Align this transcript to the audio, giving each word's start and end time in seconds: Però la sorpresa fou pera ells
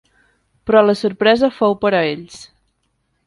Però 0.69 0.81
la 0.85 0.95
sorpresa 1.01 1.51
fou 1.59 1.77
pera 1.85 2.01
ells 2.13 2.39